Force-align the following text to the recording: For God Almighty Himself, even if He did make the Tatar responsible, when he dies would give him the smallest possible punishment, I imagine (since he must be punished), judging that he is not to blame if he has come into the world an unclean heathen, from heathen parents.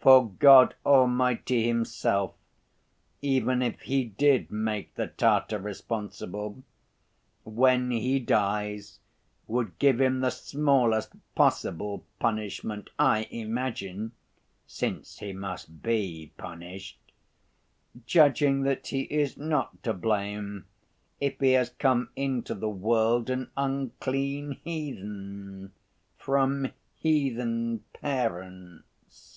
For 0.00 0.30
God 0.30 0.74
Almighty 0.86 1.66
Himself, 1.66 2.32
even 3.20 3.60
if 3.60 3.80
He 3.80 4.04
did 4.04 4.50
make 4.50 4.94
the 4.94 5.08
Tatar 5.08 5.58
responsible, 5.58 6.62
when 7.42 7.90
he 7.90 8.18
dies 8.18 9.00
would 9.48 9.78
give 9.78 10.00
him 10.00 10.20
the 10.20 10.30
smallest 10.30 11.12
possible 11.34 12.06
punishment, 12.20 12.88
I 12.98 13.26
imagine 13.30 14.12
(since 14.66 15.18
he 15.18 15.34
must 15.34 15.82
be 15.82 16.32
punished), 16.38 17.00
judging 18.06 18.62
that 18.62 18.86
he 18.86 19.00
is 19.02 19.36
not 19.36 19.82
to 19.82 19.92
blame 19.92 20.64
if 21.20 21.38
he 21.38 21.52
has 21.52 21.68
come 21.70 22.08
into 22.16 22.54
the 22.54 22.70
world 22.70 23.28
an 23.28 23.50
unclean 23.58 24.58
heathen, 24.64 25.72
from 26.16 26.68
heathen 26.94 27.80
parents. 27.92 29.34